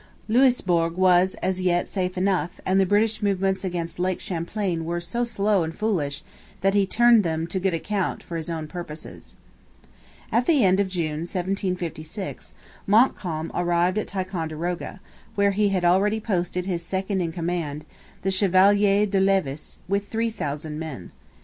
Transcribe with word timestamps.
Louisbourg 0.27 0.97
was, 0.97 1.35
as 1.43 1.61
yet, 1.61 1.87
safe 1.87 2.17
enough; 2.17 2.59
and 2.65 2.79
the 2.79 2.87
British 2.87 3.21
movements 3.21 3.63
against 3.63 3.99
Lake 3.99 4.19
Champlain 4.19 4.83
were 4.83 4.99
so 4.99 5.23
slow 5.23 5.61
and 5.61 5.75
foolish 5.75 6.23
that 6.61 6.73
he 6.73 6.87
turned 6.87 7.23
them 7.23 7.45
to 7.45 7.59
good 7.59 7.75
account 7.75 8.23
for 8.23 8.35
his 8.35 8.49
own 8.49 8.65
purposes. 8.65 9.35
At 10.31 10.47
the 10.47 10.63
end 10.65 10.79
of 10.79 10.87
June, 10.87 11.19
1756, 11.19 12.55
Montcalm 12.87 13.51
arrived 13.53 13.99
at 13.99 14.07
Ticonderoga, 14.07 14.99
where 15.35 15.51
he 15.51 15.69
had 15.69 15.85
already 15.85 16.19
posted 16.19 16.65
his 16.65 16.81
second 16.81 17.21
in 17.21 17.31
command, 17.31 17.85
the 18.23 18.31
Chevalier 18.31 19.05
de 19.05 19.19
Levis, 19.19 19.77
with 19.87 20.07
3,000 20.09 20.79
men. 20.79 21.11